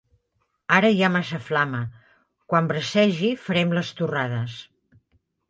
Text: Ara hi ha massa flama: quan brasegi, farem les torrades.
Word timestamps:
Ara 0.77 0.89
hi 0.95 1.03
ha 1.03 1.09
massa 1.15 1.39
flama: 1.49 1.81
quan 2.55 2.71
brasegi, 2.73 3.31
farem 3.45 3.77
les 3.79 3.93
torrades. 4.01 4.59